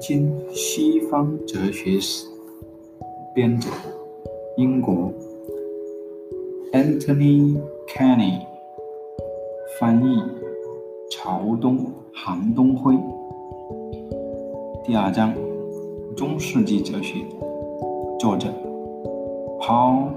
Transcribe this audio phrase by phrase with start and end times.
[0.00, 2.26] 今西方哲学史》，
[3.34, 3.68] 编者
[4.56, 5.12] 英国
[6.72, 7.56] Anthony
[7.86, 8.40] Kenny，
[9.78, 10.22] 翻译
[11.10, 12.94] 朝东韩东辉。
[14.84, 15.34] 第二章：
[16.16, 17.24] 中世纪哲学，
[18.18, 18.48] 作者
[19.60, 20.08] Paul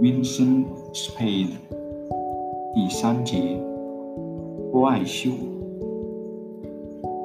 [0.00, 1.56] Vincent Spade。
[2.74, 3.60] 第三节：
[4.72, 5.30] 波爱修。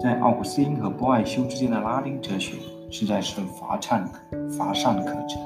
[0.05, 2.53] 在奥古斯丁和波爱修之间的拉丁哲学
[2.91, 4.07] 实在是乏善
[4.55, 5.41] 乏善可陈。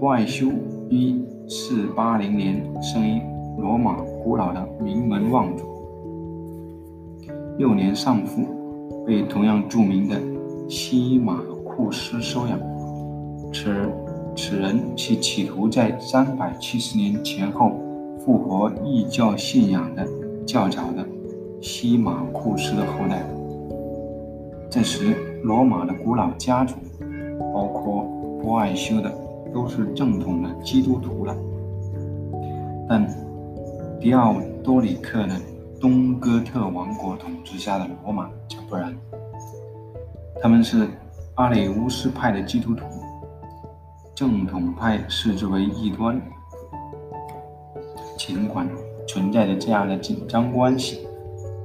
[0.00, 0.48] 波爱修
[0.90, 3.22] 于480年生于
[3.56, 5.64] 罗马古老的名门望族，
[7.56, 8.42] 幼年丧父，
[9.06, 10.20] 被同样著名的
[10.68, 12.58] 西马库斯收养。
[13.52, 13.88] 此
[14.34, 17.80] 此人其企图在370年前后
[18.18, 20.04] 复活异教信仰的
[20.44, 21.13] 较早的。
[21.64, 23.24] 西马库斯的后代。
[24.70, 26.76] 这时，罗马的古老家族，
[27.54, 28.04] 包括
[28.42, 29.10] 波爱修的，
[29.50, 31.34] 都是正统的基督徒了。
[32.86, 33.08] 但
[33.98, 35.34] 迪奥多里克的
[35.80, 38.94] 东哥特王国统治下的罗马就不然，
[40.42, 40.86] 他们是
[41.36, 42.84] 阿里乌斯派的基督徒，
[44.14, 46.20] 正统派视之为异端。
[48.18, 48.68] 尽管
[49.08, 51.08] 存在着这样的紧张关系。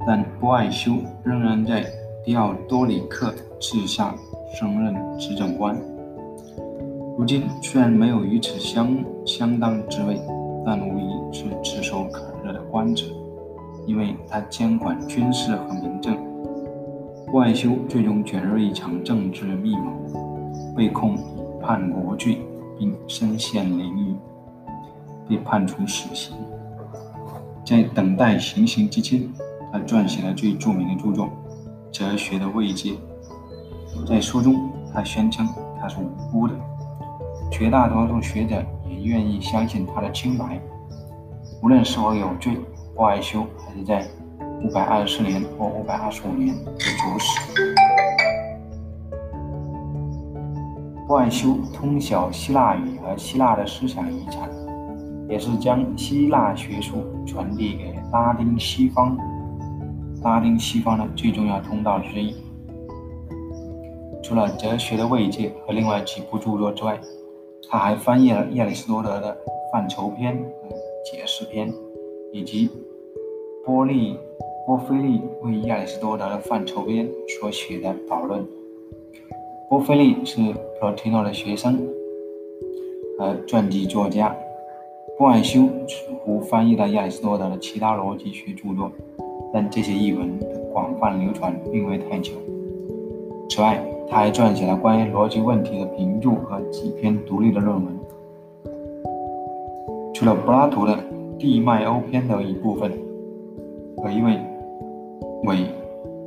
[0.06, 1.84] 但波爱修仍然在
[2.24, 4.14] 迪奥多里克治下
[4.54, 5.76] 升任执政官。
[7.18, 10.18] 如今虽然没有与此相相当之位，
[10.64, 13.12] 但无疑是炙手可热的官职，
[13.86, 16.16] 因为他监管军事和民政。
[17.30, 21.20] 波爱修最终卷入一场政治密谋，被控以
[21.62, 22.40] 叛国罪，
[22.78, 24.16] 并身陷囹圄，
[25.28, 26.34] 被判处死刑。
[27.64, 29.28] 在等待行刑之间。
[29.72, 31.26] 他撰写了最著名的著作
[31.92, 32.92] 《哲学的慰藉》。
[34.06, 35.46] 在书中，他宣称
[35.80, 36.54] 他是无辜的，
[37.50, 38.56] 绝大多数学者
[38.88, 40.60] 也愿意相信他的清白。
[41.62, 42.56] 无论是否有罪，
[42.94, 44.08] 波爱修还是在
[44.72, 47.40] 524年或525年被处死。
[51.06, 54.48] 波爱修通晓希腊语和希腊的思想遗产，
[55.28, 59.16] 也是将希腊学术传递给拉丁西方。
[60.22, 62.34] 拉丁西方的最重要通道之一。
[64.22, 67.00] 除了《哲学的慰藉》和另外几部著作之外，
[67.68, 69.32] 他还翻译了亚里士多德的
[69.72, 70.68] 《范畴篇》和
[71.10, 71.72] 《解释篇》，
[72.32, 72.68] 以及
[73.64, 74.18] 波利
[74.66, 77.08] 波菲利为亚里士多德的《范畴篇》
[77.40, 78.46] 所写的导论。
[79.70, 81.80] 波菲利是普罗提诺的学生
[83.18, 84.36] 和传记作家。
[85.16, 88.90] 波爱修似乎翻译了亚里士多德的其他逻辑学著作。
[89.52, 92.32] 但这些译文的广泛流传并未太久。
[93.48, 97.98] 此外，他还撰写了关于逻辑问题的评注和几篇独立的论文。
[100.14, 100.92] 除了柏拉图的
[101.38, 102.92] 《地脉欧篇》的一部分
[103.96, 104.38] 和一位
[105.44, 105.66] 韦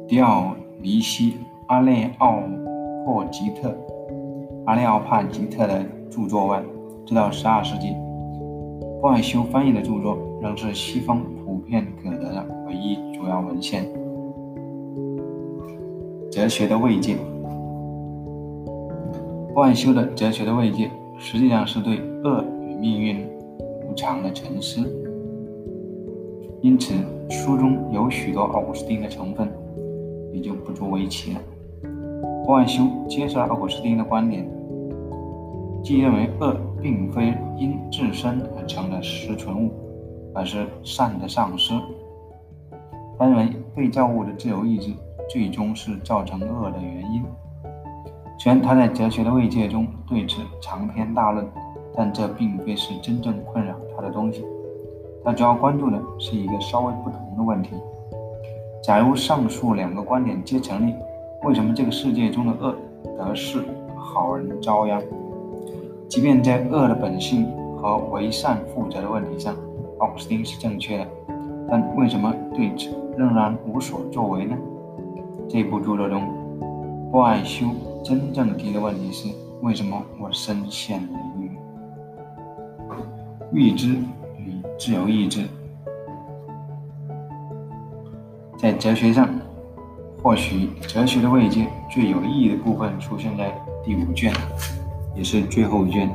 [0.08, 1.32] 迪奥尼西·
[1.68, 2.40] 阿列奥
[3.06, 3.74] 珀吉特、
[4.66, 6.62] 阿列奥帕吉特的著作外，
[7.06, 7.96] 直到12世纪，
[9.04, 12.96] 波爱修翻译的著作仍是西方普遍可得的唯一。
[13.14, 13.86] 主要文献：
[16.32, 17.18] 哲学的慰藉。
[19.56, 20.88] 万修的《哲学的慰藉》
[21.18, 23.28] 实际上是对恶与命运
[23.86, 24.80] 无常的沉思，
[26.62, 26.94] 因此
[27.30, 29.50] 书中有许多奥古斯丁的成分，
[30.32, 31.42] 也就不足为奇了。
[32.48, 34.50] 万修接受了奥古斯丁的观点，
[35.84, 39.72] 即认为恶并非因自身而成的实存物，
[40.36, 41.74] 而是善的丧失。
[43.18, 44.92] 他认为被造物的自由意志
[45.30, 47.24] 最终是造成恶的原因。
[48.38, 51.48] 虽然他在《哲学的慰藉》中对此长篇大论，
[51.96, 54.44] 但这并非是真正困扰他的东西。
[55.24, 57.78] 他主要关注的是一个稍微不同的问题：
[58.84, 60.94] 假如上述两个观点皆成立，
[61.46, 62.76] 为什么这个世界中的恶
[63.18, 63.64] 得势，
[63.96, 65.02] 好人遭殃？
[66.14, 69.56] 即便在恶的本性和为善负责的问题上，
[69.98, 71.08] 奥古斯丁是正确的，
[71.68, 72.92] 但为什么对此？
[73.18, 74.56] 仍然无所作为呢？
[75.50, 76.22] 这部著作中，
[77.12, 77.66] 波爱修
[78.04, 79.28] 真正提的问题是：
[79.64, 81.50] 为什么我身陷囹圄？
[83.52, 83.96] 预知
[84.38, 85.48] 与自由意志，
[88.56, 89.28] 在哲学上，
[90.22, 93.52] 或许哲学的慰藉最有意义的部分出现在
[93.84, 94.32] 第五卷，
[95.16, 96.10] 也是最后一卷。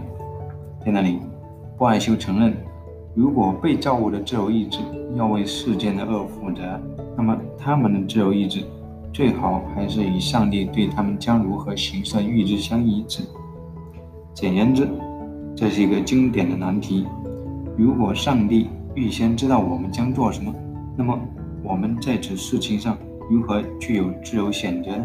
[0.85, 1.19] 在那里，
[1.77, 2.57] 波爱修承认。
[3.15, 4.79] 如果被造物的自由意志
[5.17, 6.81] 要为世间的恶负责，
[7.17, 8.65] 那么他们的自由意志
[9.13, 13.25] 最好还是与上帝对他们将如何行事的预知相一致。
[14.35, 14.89] 简言之，
[15.57, 17.07] 这是一个经典的难题。
[17.77, 20.55] 如果上帝预先知道我们将做什么，
[20.97, 21.19] 那么
[21.65, 22.97] 我们在此事情上
[23.29, 25.05] 如何具有自由选择呢？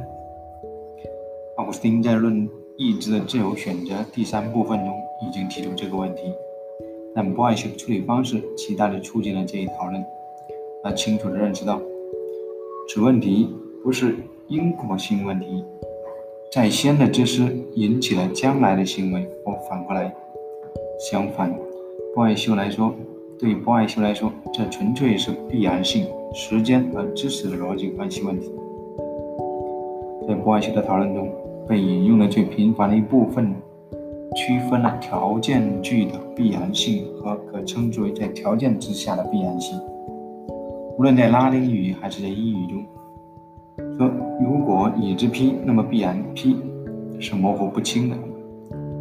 [1.57, 4.87] 奥古斯丁在《论意志的自由选择》第三部分中
[5.21, 6.21] 已经提出这个问题，
[7.13, 10.03] 但波爱修的处理方式极大地促进了这一讨论。
[10.83, 11.79] 他清楚地认识到，
[12.89, 13.47] 此问题
[13.83, 14.15] 不是
[14.47, 15.63] 因果性问题，
[16.51, 20.13] 在先的知识引起了将来的行为，或反过来。
[20.99, 21.55] 相反，
[22.15, 22.93] 波爱修来说，
[23.37, 28.51] 对波爱修来说，这纯粹是必然性、时间和知识的逻辑关系问题。
[30.27, 31.29] 在波爱修的讨论中，
[31.67, 33.53] 被引用的最频繁的一部分，
[34.35, 39.79] 区分了条件句的必然性和可称之为在条件之下的必然性。
[40.97, 42.85] 无论在拉丁语还是在英语中，
[43.97, 44.11] 说
[44.41, 46.57] 如果已知 P，那么必然 P
[47.19, 48.15] 是模糊不清的，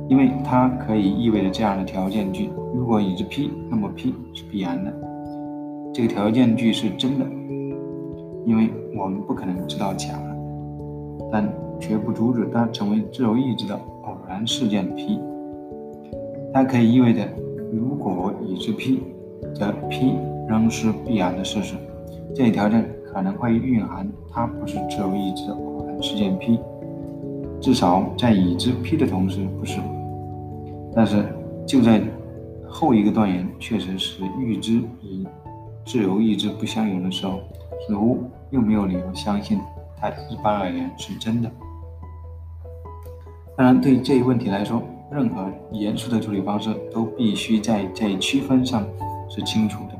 [0.08, 4.92] 因为它可以意味着这样的条件句：如果已知 P，那么 P 是必然的。
[5.92, 7.26] 这个条件句是真的，
[8.46, 10.36] 因为我们不可能知道假的，
[11.30, 11.46] 但
[11.82, 15.20] 绝不阻止它成为自由意志的偶然事件 P。
[16.54, 17.28] 它可以意味着
[17.70, 19.02] 如果已知 P，
[19.54, 20.16] 则 P。
[20.48, 21.76] 仍是必然的事实，
[22.34, 26.58] 这一条件可能会蕴含它不是自由意志的偶然事件 P，
[27.58, 29.80] 至少在已知 P 的同时不是。
[30.94, 31.24] 但是
[31.64, 32.02] 就在
[32.68, 35.24] 后一个断言确实是预知与
[35.86, 37.38] 自由意志不相容的时候，
[37.86, 38.18] 似乎
[38.50, 39.58] 又没有理由相信
[39.96, 41.50] 它一般而言是真的。
[43.62, 48.84] 当然，对这一问题来说，任何严肃的处理方式都必须在这一区分上
[49.28, 49.94] 是清楚的。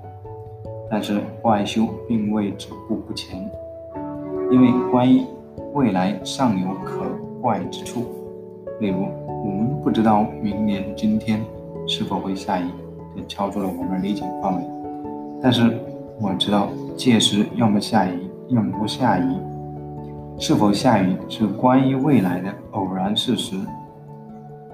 [0.91, 3.49] 但是外修并未止步不前，
[4.51, 5.23] 因为关于
[5.75, 7.05] 未来尚有可
[7.41, 8.05] 怪之处。
[8.81, 9.07] 例如，
[9.45, 11.41] 我们不知道明年今天
[11.87, 12.65] 是否会下雨，
[13.17, 14.63] 这超出了我们理解范围。
[15.41, 15.79] 但是
[16.19, 19.52] 我知道届时要么下雨，要么不下雨。
[20.39, 23.57] 是否下雨是关于未来的偶然事实，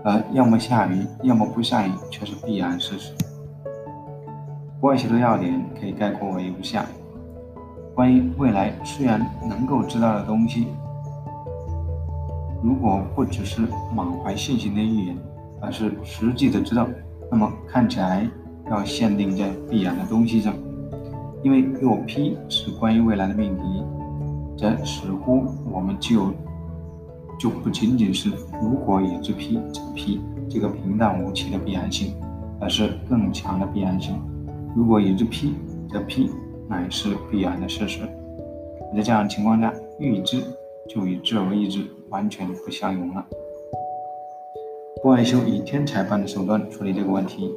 [0.03, 3.13] 而要么下雨，要么不下雨却是必然事实。
[4.81, 6.87] 外修的要点可以概括为如下：
[7.95, 10.69] 关于未来虽然能够知道的东西，
[12.63, 13.63] 如果不只是
[13.95, 15.17] 满怀信心的预言，
[15.61, 16.89] 而是实际的知道，
[17.31, 18.27] 那么看起来
[18.71, 20.55] 要限定在必然的东西上。
[21.43, 23.85] 因为若 P 是关于未来的命题，
[24.59, 26.33] 则似乎我们就
[27.39, 28.29] 就不仅仅是
[28.61, 30.21] 如果已知 P 则 P
[30.51, 32.13] 这个平淡无奇的必然性，
[32.61, 34.21] 而是更强的必然性。
[34.75, 35.55] 如果已知 P，
[35.89, 36.31] 则 P
[36.69, 38.01] 乃是必然的事实。
[38.97, 40.43] 在这样情况下，预知
[40.89, 43.25] 就与自由意志完全不相容了。
[45.03, 47.55] 波爱修以天才般的手段处理这个问题，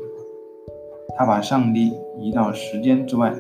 [1.18, 3.33] 他把上帝移到时间之外。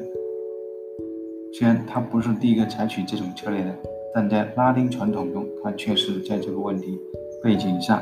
[1.53, 3.75] 虽然他不是第一个采取这种策略的，
[4.13, 6.97] 但在拉丁传统中，他却是在这个问题
[7.43, 8.01] 背景上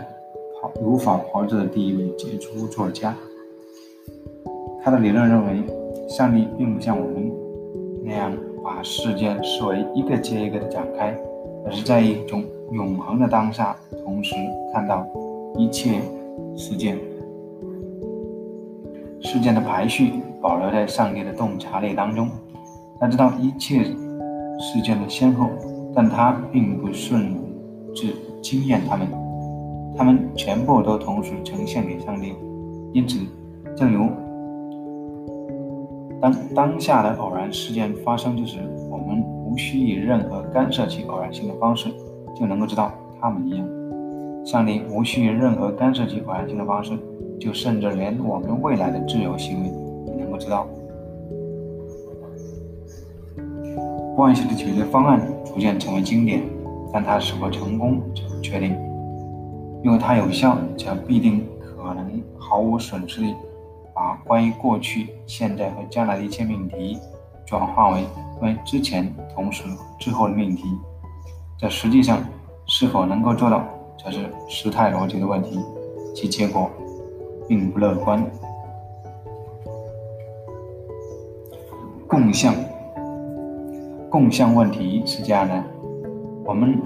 [0.62, 3.16] 跑如法炮制的第一位杰出作家。
[4.84, 5.63] 他的理论认为，
[6.07, 7.31] 上帝并不像我们
[8.06, 8.32] 那样
[8.63, 11.18] 把事件视为一个接一个的展开，
[11.65, 14.36] 而是在一种永恒的当下，同时
[14.74, 15.06] 看到
[15.58, 16.00] 一切
[16.56, 16.98] 事件。
[19.22, 22.29] 事件的排序保留在上帝的洞察力当中，
[23.00, 25.50] 他知道一切事件的先后，
[25.96, 27.34] 但他并不顺
[27.96, 29.08] 至经验他们，
[29.98, 32.34] 他们全部都同时呈现给上帝。
[32.94, 33.20] 因此，
[33.75, 34.10] 正如。
[36.22, 38.58] 当当下的偶然事件发生之时，
[38.91, 41.89] 我们无需以任何干涉其偶然性的方式
[42.36, 42.91] 就能够知道
[43.22, 43.65] 它们一样。
[44.46, 46.91] 上帝无需以任何干涉其偶然性的方式，
[47.39, 49.72] 就甚至连我们未来的自由行为
[50.08, 50.68] 也能够知道。
[54.20, 56.44] 关系的解决方案逐渐成为经典，
[56.92, 58.76] 但它是否成功则不确定。
[59.82, 63.34] 因为它有效，则必定可能毫无损失地。
[63.94, 66.98] 把关于过去、现在和将来的一切命题
[67.46, 68.04] 转化为
[68.38, 69.64] 关于之前、同时、
[69.98, 70.66] 之后的命题，
[71.58, 72.22] 这实际上
[72.66, 73.64] 是否能够做到，
[73.98, 75.62] 则是时态逻辑的问题，
[76.14, 76.70] 其结果
[77.48, 78.22] 并不乐观。
[82.06, 82.54] 共向，
[84.10, 85.63] 共向问题是这样的：
[86.44, 86.82] 我们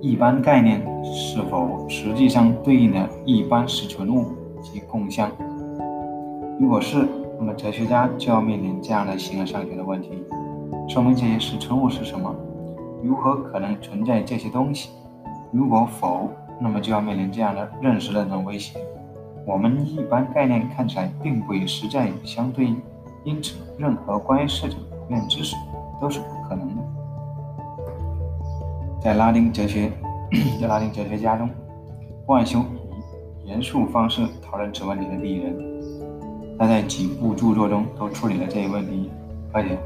[0.00, 4.24] 一般概念是否实际上对应的一般实存物
[4.60, 5.30] 及共向？
[6.58, 7.06] 如果是，
[7.38, 10.24] 那么哲学家就要面临这样的形而上学的问题：
[10.88, 12.34] 说明这些实存物是什么？
[13.00, 14.90] 如何可能存在这些东西？
[15.52, 16.28] 如果否，
[16.60, 18.80] 那么就要面临这样的认识论的威胁：
[19.46, 22.82] 我们一般概念看起来并不与实在相对应，
[23.22, 25.54] 因此任何关于事情的普遍知识
[26.00, 26.82] 都是不可能的。
[29.00, 29.90] 在拉丁哲学，
[30.60, 31.48] 在拉丁哲学家中，
[32.26, 32.60] 波修
[33.44, 35.56] 以严肃方式讨论此问题的第一人。
[36.58, 39.10] 他在几部著作中都处理了这一问题，
[39.52, 39.78] 而且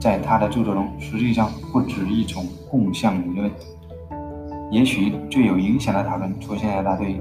[0.00, 3.50] 在他的著作中，实际上不止一种共相理论。
[4.70, 7.20] 也许最有影响的讨论出现在他对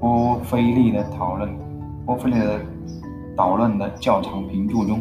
[0.00, 1.48] 波菲利的讨论，
[2.04, 2.58] 波菲利的
[3.36, 4.98] 导论的较长评注中。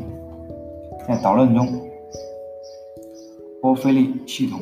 [1.08, 1.67] 在导论中，
[3.75, 4.62] 波菲利系统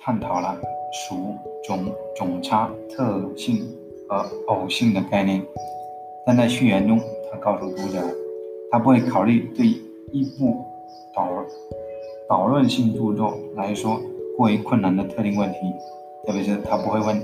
[0.00, 0.56] 探讨了
[0.92, 1.34] 属、
[1.66, 3.66] 种、种差、特性
[4.08, 5.42] 和偶性的概念。
[6.24, 8.00] 但在序言中，他告诉读者，
[8.70, 9.66] 他不会考虑对
[10.12, 10.64] 一部
[11.16, 11.28] 导
[12.28, 14.00] 导论性著作来说
[14.36, 15.58] 过于困难的特定问题。
[16.24, 17.20] 特别是他不会问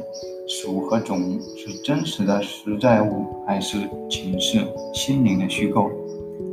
[0.48, 3.78] 属和种是真实的实在物还是
[4.10, 5.88] 仅是心灵的虚构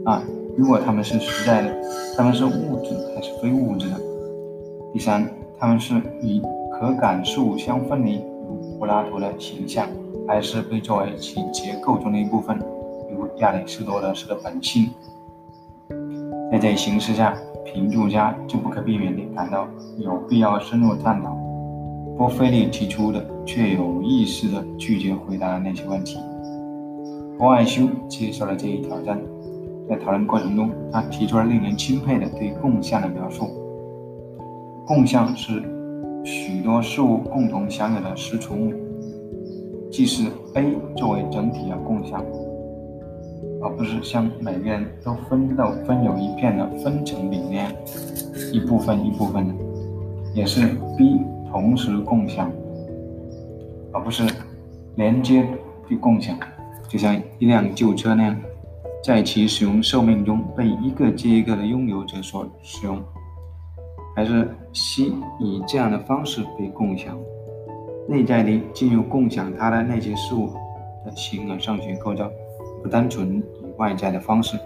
[0.06, 0.24] 啊？
[0.56, 1.76] 如果他们是实在的，
[2.16, 4.00] 他们是物质还是非物质的？
[4.98, 8.16] 第三，他们是与可感受相分离，
[8.48, 9.88] 如柏拉图的形象，
[10.28, 12.58] 还是被作为其结构中的一部分，
[13.12, 14.90] 如亚里士多德式的本性？
[16.52, 19.68] 在这一形式下，评注家就不可避免地感到
[20.00, 21.38] 有必要深入探讨。
[22.18, 26.18] 波菲利提出的，却有意识地拒绝回答的那些问题。
[27.38, 29.22] 波爱修接受了这一挑战，
[29.88, 33.48] 在讨论过程中，他提出了令人钦佩的对共相的描述：
[34.88, 35.62] 共相是
[36.24, 38.74] 许多事物共同享有的实存物，
[39.92, 42.24] 即是 A 作为整体的共相，
[43.62, 47.76] 而不是像每个人都分到分有一片的分层里面
[48.54, 49.54] 一部分一部分的，
[50.34, 50.66] 也是
[50.98, 51.20] B。
[51.50, 52.52] 同时共享，
[53.94, 54.24] 而不是
[54.96, 55.48] 连接
[55.88, 56.38] 去共享，
[56.90, 58.38] 就像一辆旧车那样，
[59.02, 63.02] 在其使用寿命中被一个接一个的拥有者所使用，
[64.18, 67.16] 还是 C 以这样的方式被共享？
[68.08, 70.50] 内在的进入共享它的那些事物
[71.06, 72.28] 的形而上学构造，
[72.82, 74.58] 不单纯以外在的方式。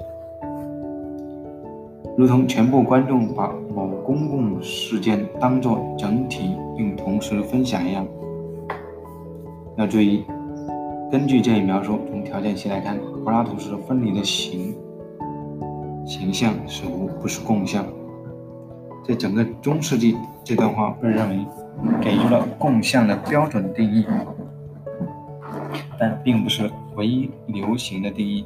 [2.17, 8.07] 如同全部观众把某公共事件当作整体并同时分享一样。
[9.75, 10.23] 要注意，
[11.11, 14.73] 根据这一描述，从条件系来看，柏拉图式分离的形
[16.05, 17.85] 形象似乎不是共相。
[19.11, 21.45] 在整个中世纪，这段话被认为
[21.99, 24.05] 给出了共相的标准定义，
[25.99, 28.45] 但并不是唯一流行的定义。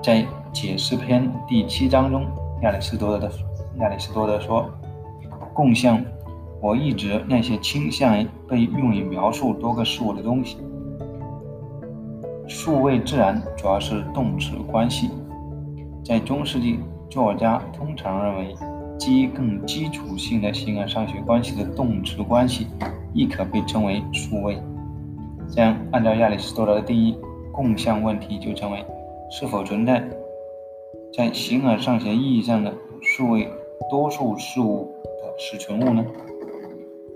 [0.00, 2.24] 在解释篇第七章中，
[2.62, 3.32] 亚里士多德的
[3.80, 4.70] 亚里士多德说
[5.52, 6.00] ：“共相，
[6.60, 10.58] 我一直那些倾向于被用于描述多个事物的东西。
[12.46, 15.10] 数位自然主要是动词关系。
[16.04, 16.78] 在中世纪，
[17.10, 18.54] 作家通常认为，
[18.98, 22.66] 基于更基础性的形而上学关系的动词关系，
[23.14, 24.58] 亦可被称为数位。
[25.50, 27.16] 这样，按照亚里士多德的定义，
[27.50, 28.84] 共相问题就成为
[29.30, 30.06] 是否存在。”
[31.16, 33.48] 在形而上学意义上的数位
[33.90, 36.04] 多数事物的实存物呢？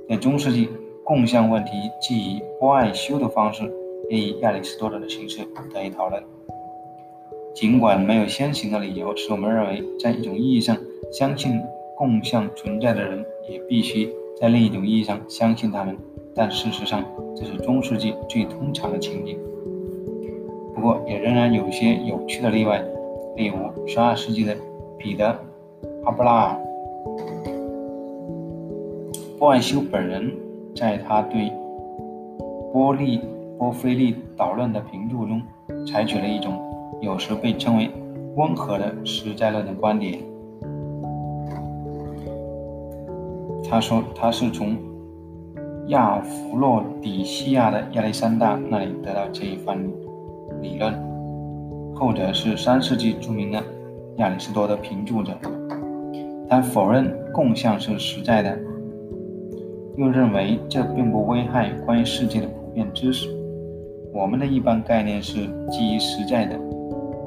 [0.08, 0.68] 在中世纪，
[1.04, 3.70] 共相问题既以波爱修的方式，
[4.08, 6.22] 也以亚里士多德的形式得以讨论。
[7.54, 10.76] 尽管没有先行的理由使我们认为，在一种意义上
[11.12, 11.61] 相信
[11.97, 14.09] 共相存在的人，也必须
[14.40, 15.97] 在另一种意义上相信他们，
[16.35, 17.04] 但事实上，
[17.37, 19.38] 这是中世纪最通常的情景。
[20.75, 22.82] 不过，也仍然有些有趣的例外。
[23.37, 24.56] 例如，十二世纪的
[24.99, 25.26] 彼得·
[26.04, 26.56] 阿布拉尔·
[29.38, 30.32] 波爱修本人，
[30.75, 31.52] 在他对
[32.73, 33.21] 波利
[33.59, 35.40] 波菲利导论的评注中，
[35.87, 36.52] 采取了一种
[37.02, 37.90] 有时被称为
[38.37, 40.21] 温和的实在论的观点。
[43.68, 44.76] 他说，他是从
[45.88, 49.76] 亚弗洛底西亚的亚历山大那里得到这一番
[50.61, 50.94] 理论。
[51.92, 53.61] 后者是三世纪著名的
[54.18, 55.32] 亚里士多德评注者，
[56.49, 58.56] 他否认共相是实在的，
[59.97, 63.28] 又认为这并不危害关于世界的普遍知识。
[64.12, 66.59] 我们的一般概念是基于实在的，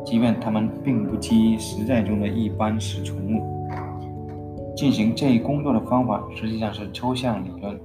[0.06, 3.44] 即便它们并不基于实在中的一般实存物。
[4.76, 7.80] 进行这一工作的方法实际上是抽象理论，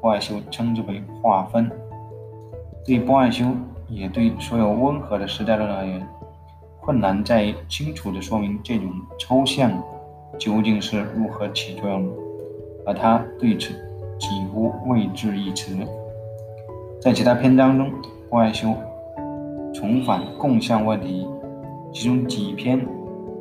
[0.00, 1.70] 波爱修称之为划分。
[2.84, 3.46] 对波爱修，
[3.88, 6.06] 也对所有温和的实在论而言。
[6.80, 9.70] 困难在于清楚地说明这种抽象
[10.36, 12.12] 究竟是如何起作用的，
[12.86, 13.72] 而他对此
[14.18, 15.76] 几乎未置一词。
[17.00, 17.92] 在其他篇章中，
[18.30, 18.74] 外修
[19.72, 21.28] 重返共相问题，
[21.92, 22.80] 其中几篇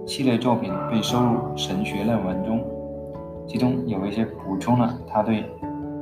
[0.05, 2.62] 系列作品被收入神学论文中，
[3.48, 5.46] 其中有一些补充了他对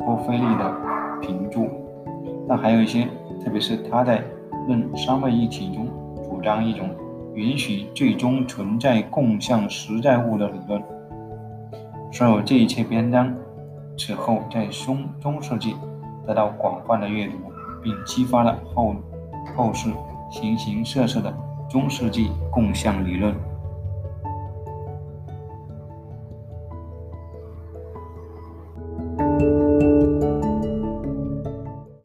[0.04, 0.76] 波菲利的
[1.22, 1.68] 评注，
[2.48, 3.08] 但还有一些，
[3.44, 4.20] 特别是他在
[4.68, 5.88] 《论三位一体》中
[6.24, 6.90] 主张一种
[7.36, 10.82] 允许最终存在共相实在物的理论。
[12.12, 13.32] 所有这一切篇章
[13.96, 15.76] 此后在中中世纪
[16.26, 17.34] 得到广泛的阅读，
[17.84, 18.96] 并激发了后
[19.56, 19.88] 后世
[20.32, 21.32] 形形色色的
[21.70, 23.49] 中世纪共享理论。